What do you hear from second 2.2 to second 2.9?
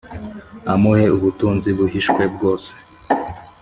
bwose